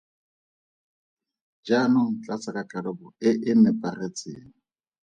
[1.67, 4.49] Jaanong tlatsa ka karabo e e nepagetseng.